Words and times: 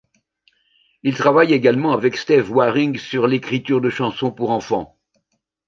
Il 1.03 1.13
travaille 1.15 1.53
également 1.53 1.91
avec 1.93 2.17
Steve 2.17 2.51
Waring 2.51 2.97
sur 2.97 3.27
l'écriture 3.27 3.81
de 3.81 3.91
chansons 3.91 4.31
pour 4.31 4.49
enfants. 4.49 4.97